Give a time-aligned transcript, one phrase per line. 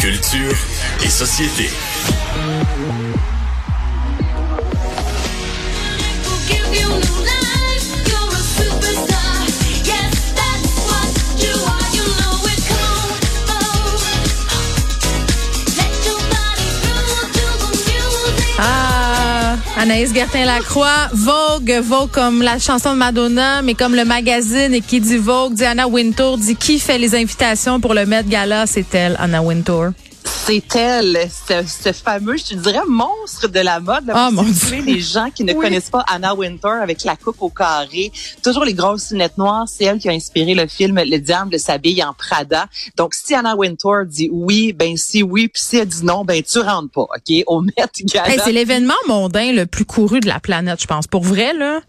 [0.00, 0.56] Culture
[1.04, 1.68] et société.
[19.90, 25.00] Anaïs Gertin-Lacroix, Vogue, Vogue comme la chanson de Madonna, mais comme le magazine et qui
[25.00, 28.94] dit Vogue, dit Anna Wintour, dit qui fait les invitations pour le Met Gala, c'est
[28.94, 29.86] elle, Anna Wintour.
[30.50, 34.04] C'est elle, ce, ce fameux, je dirais, monstre de la mode.
[34.06, 34.82] Là, Ah, pour mon Dieu.
[34.84, 35.60] les gens qui ne Oui.
[35.64, 38.10] connaissent pas Anna Wintour avec la coupe au carré,
[38.42, 39.66] toujours les grosses lunettes noires.
[39.68, 42.66] C'est elle qui a inspiré le film Le diable s'habille en Prada.
[42.96, 46.42] Donc, si Anna Wintour dit oui, ben si oui, puis si elle dit non, ben
[46.42, 47.72] tu rentres pas, ok, au Met
[48.12, 48.28] Gala.
[48.30, 51.06] Hey, c'est l'événement mondain le plus couru de la planète, je pense.
[51.06, 51.80] Pour vrai, là.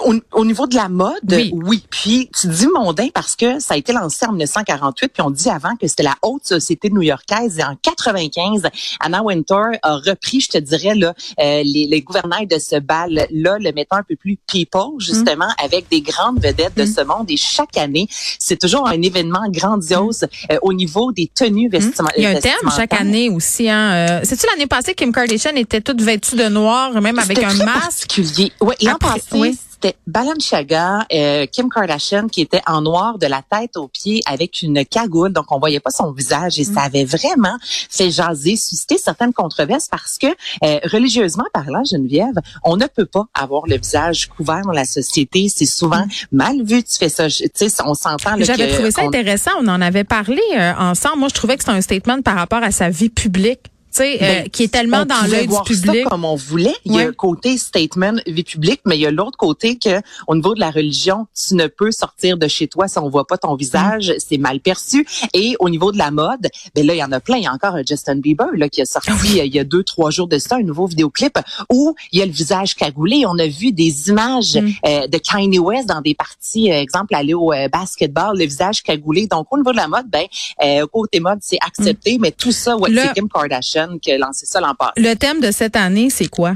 [0.00, 1.52] Au, au niveau de la mode, Oui.
[1.54, 1.84] oui.
[1.90, 5.48] Puis tu dis mondain parce que ça a été lancé en 1948, puis on dit
[5.48, 7.58] avant que c'était la haute société new-yorkaise.
[7.58, 8.62] Et en 95,
[9.00, 13.56] Anna Wintour a repris, je te dirais, là, euh, les, les gouvernails de ce bal-là,
[13.60, 17.30] le mettant un peu plus people, justement, avec des grandes vedettes de ce monde.
[17.30, 18.08] Et chaque année,
[18.38, 22.14] c'est toujours un événement grandiose euh, au niveau des tenues vestimentaires.
[22.18, 23.68] Il y a un thème chaque année aussi.
[23.70, 23.92] Hein.
[23.92, 28.08] Euh, C'est-tu l'année passée, Kim Kardashian était toute vêtue de noir, même avec un masque?
[28.08, 28.52] particulier.
[28.60, 29.58] Oui, l'an passé, oui.
[29.80, 34.62] C'était Balenciaga, euh, Kim Kardashian qui était en noir de la tête aux pieds avec
[34.62, 36.74] une cagoule, donc on voyait pas son visage et Mm.
[36.74, 37.56] ça avait vraiment
[37.90, 42.34] fait jaser, susciter certaines controverses parce que euh, religieusement parlant, Geneviève,
[42.64, 45.48] on ne peut pas avoir le visage couvert dans la société.
[45.54, 46.82] C'est souvent mal vu.
[46.82, 48.36] Tu fais ça, tu sais, on s'entend.
[48.40, 49.52] J'avais trouvé ça on- intéressant.
[49.60, 51.18] On en avait parlé euh, ensemble.
[51.18, 53.60] Moi, je trouvais que c'était un statement par rapport à sa vie publique,
[53.96, 56.04] tu sais, euh, Ben, qui est tellement on dans l'œil du public.
[56.04, 56.74] Ça comme on voulait.
[56.84, 60.00] Il y a un côté statement vie publique, mais il y a l'autre côté que
[60.26, 63.26] au niveau de la religion, tu ne peux sortir de chez toi si on voit
[63.26, 64.14] pas ton visage, Mm.
[64.18, 65.06] c'est mal perçu.
[65.34, 67.36] Et au niveau de la mode, ben là il y en a plein.
[67.38, 69.58] Il y a encore un Justin Bieber là qui a sorti Ah euh, il y
[69.58, 71.38] a deux trois jours de ça un nouveau vidéoclip
[71.72, 73.24] où il y a le visage cagoulé.
[73.26, 74.70] On a vu des images Mm.
[74.86, 78.82] euh, de Kanye West dans des parties, euh, exemple aller au euh, basketball, le visage
[78.82, 79.26] cagoulé.
[79.26, 80.26] Donc au niveau de la mode, ben
[80.62, 84.46] euh, côté mode c'est accepté, mais tout ça, ouais, c'est Kim Kardashian qui a lancé
[84.46, 84.92] ça l'an passé.
[84.96, 86.54] Le thème de cette année, c'est quoi?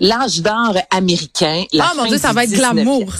[0.00, 1.64] L'âge d'or américain.
[1.72, 2.56] La Ah, mon Dieu, ça va être 19e.
[2.74, 3.12] glamour.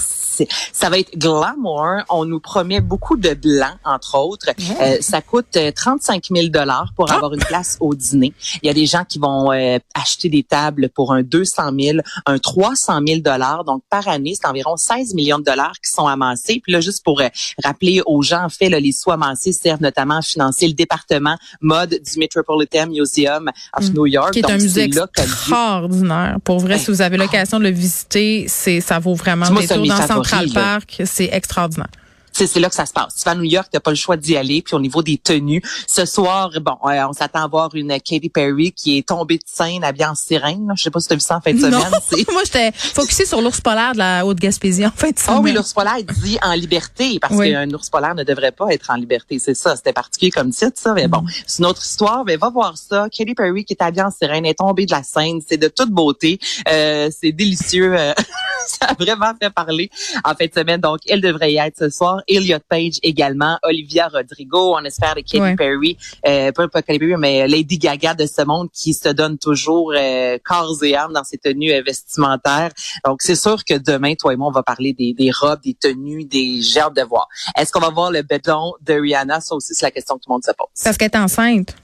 [0.72, 1.86] Ça va être glamour.
[2.08, 4.46] On nous promet beaucoup de blanc, entre autres.
[4.80, 7.16] Euh, ça coûte euh, 35 000 dollars pour Ah!
[7.16, 8.32] avoir une place au dîner.
[8.62, 11.98] Il y a des gens qui vont euh, acheter des tables pour un 200 000,
[12.26, 13.64] un 300 000 dollars.
[13.64, 16.60] Donc, par année, c'est environ 16 millions de dollars qui sont amassés.
[16.62, 17.28] Puis là, juste pour euh,
[17.64, 21.36] rappeler aux gens, en fait, là, les sous amassés servent notamment à financer le département
[21.60, 24.30] mode du Metropolitan Museum of New York.
[24.30, 24.32] Mm.
[24.32, 26.36] Qui est Donc, un musée là extraordinaire.
[26.44, 26.80] Pour vrai, Hey.
[26.80, 29.76] si vous avez l'occasion de le visiter, c'est ça vaut vraiment Dis-moi, le c'est un
[29.82, 30.52] détour de mes dans Central.
[30.52, 31.02] Park.
[31.04, 31.88] C'est extraordinaire.
[32.32, 33.16] C'est là que ça se passe.
[33.16, 34.62] Tu vas à New York, t'as pas le choix d'y aller.
[34.62, 38.30] Puis au niveau des tenues, ce soir, bon, euh, on s'attend à voir une Katy
[38.30, 40.68] Perry qui est tombée de scène habillée en sirène.
[40.68, 40.74] là.
[40.76, 42.00] Je sais pas si tu as vu ça en fin de Non, semaine.
[42.08, 45.22] C'est- moi j'étais focusée sur l'ours polaire de la Haute-Gaspésie en fait.
[45.26, 47.50] Ah oui, l'ours polaire dit en liberté parce Oui.
[47.50, 49.40] qu'un ours polaire ne devrait pas être en liberté.
[49.40, 50.94] C'est ça, c'était particulier comme titre, ça.
[50.94, 51.10] Mais Mm.
[51.10, 52.22] bon, c'est une autre histoire.
[52.24, 53.08] Mais va voir ça.
[53.10, 55.40] Katy Perry qui est habillée en sirène est tombée de la scène.
[55.46, 56.38] C'est de toute beauté.
[56.68, 57.96] Euh, c'est délicieux.
[58.80, 59.90] Ça a vraiment fait parler
[60.24, 60.80] en fin de semaine.
[60.80, 62.22] Donc, elle devrait y être ce soir.
[62.28, 63.58] Elliot Page également.
[63.64, 64.76] Olivia Rodrigo.
[64.78, 65.56] On espère de Katy Ouais.
[65.56, 65.96] Perry.
[66.26, 69.92] Euh, pas, pas Katy Perry, mais Lady Gaga de ce monde qui se donne toujours
[69.96, 72.70] euh, corps et âme dans ses tenues euh, vestimentaires.
[73.04, 75.74] Donc, c'est sûr que demain, toi et moi, on va parler des, des robes, des
[75.74, 77.26] tenues, des hâte de voir.
[77.56, 79.40] Est-ce qu'on va voir le béton de Rihanna?
[79.40, 80.68] Ça aussi, c'est la question que tout le monde se pose.
[80.82, 81.74] Parce qu'elle est enceinte.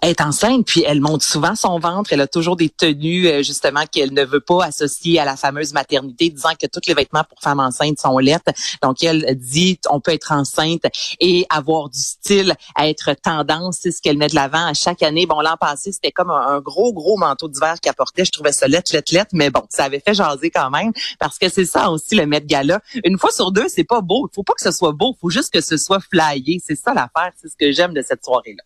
[0.00, 2.12] Elle est enceinte, puis elle monte souvent son ventre.
[2.12, 5.72] Elle a toujours des tenues, euh, justement, qu'elle ne veut pas associer à la fameuse
[5.72, 8.52] maternité, disant que tous les vêtements pour femmes enceintes sont lettres.
[8.82, 10.82] Donc, elle dit, on peut être enceinte
[11.20, 13.78] et avoir du style, être tendance.
[13.80, 15.26] C'est ce qu'elle met de l'avant à chaque année.
[15.26, 18.24] Bon, l'an passé, c'était comme un, gros, gros manteau d'hiver qu'elle portait.
[18.24, 19.30] Je trouvais ça lettre, lettre, lettre.
[19.32, 22.42] Mais bon, ça avait fait jaser quand même parce que c'est ça aussi le Met
[22.42, 22.80] Gala.
[23.04, 24.28] Une fois sur deux, c'est pas beau.
[24.34, 25.16] Faut pas que ce soit beau.
[25.20, 26.60] Faut juste que ce soit flyé.
[26.64, 27.32] C'est ça l'affaire.
[27.40, 28.62] C'est ce que j'aime de cette soirée-là.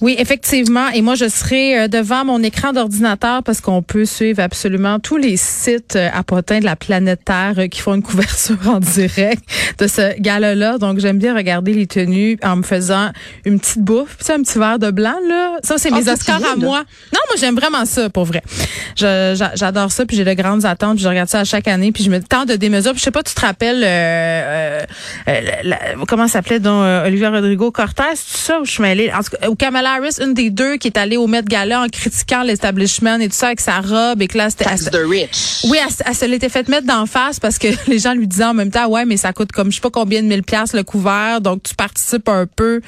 [0.00, 0.88] Oui, effectivement.
[0.94, 5.16] Et moi, je serai euh, devant mon écran d'ordinateur parce qu'on peut suivre absolument tous
[5.16, 8.78] les sites euh, à potins de la planète Terre euh, qui font une couverture en
[8.78, 9.42] direct
[9.78, 10.78] de ce gala-là.
[10.78, 13.10] Donc, j'aime bien regarder les tenues en me faisant
[13.44, 15.56] une petite bouffe, puis un petit verre de blanc, là.
[15.64, 16.84] Ça, c'est ah, mes Oscars à moi.
[17.12, 18.42] Non, moi, j'aime vraiment ça, pour vrai.
[18.94, 22.04] J'adore ça, puis j'ai de grandes attentes, puis je regarde ça à chaque année, puis
[22.04, 22.92] je me tente de démesure.
[22.92, 24.82] Puis je sais pas, tu te rappelles, euh,
[26.06, 29.48] comment s'appelait donc Olivier Rodrigo Cortez, tout ça, où je suis mêlée, en tout cas,
[29.58, 33.28] Kamala Harris, une des deux qui est allée au Met Gala en critiquant l'establishment et
[33.28, 34.22] tout ça avec sa robe.
[34.22, 35.64] Et que là c'était the rich.
[35.64, 38.54] Oui, elle, se l'était fait mettre d'en face parce que les gens lui disaient en
[38.54, 40.82] même temps ouais, mais ça coûte comme je sais pas combien de mille pièces le
[40.82, 42.80] couvert, donc tu participes un peu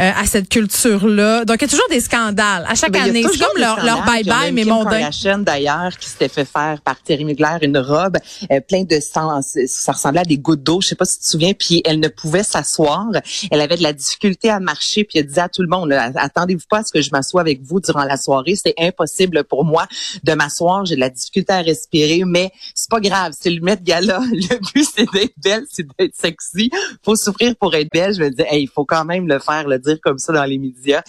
[0.00, 1.44] euh, à cette culture là.
[1.44, 2.64] Donc il y a toujours des scandales.
[2.68, 6.28] À chaque année, c'est comme leur, leur bye bye mais mon Kardashian d'ailleurs qui s'était
[6.28, 8.18] fait faire par Terry Mugler une robe
[8.50, 11.24] euh, plein de sang, ça ressemblait à des gouttes d'eau, je sais pas si tu
[11.24, 13.06] te souviens, puis elle ne pouvait s'asseoir,
[13.50, 16.10] elle avait de la difficulté à marcher, puis elle disait à tout le monde là,
[16.46, 18.54] attendez-vous pas ce que je m'assoie avec vous durant la soirée.
[18.54, 19.86] C'est impossible pour moi
[20.22, 20.84] de m'asseoir.
[20.84, 23.32] J'ai de la difficulté à respirer, mais c'est pas grave.
[23.38, 24.20] C'est le Met Gala.
[24.30, 26.70] Le but, c'est d'être belle, c'est d'être sexy.
[27.04, 28.14] Faut souffrir pour être belle.
[28.14, 30.58] Je me dis, il faut quand même le faire, le dire comme ça dans les
[30.58, 31.02] médias.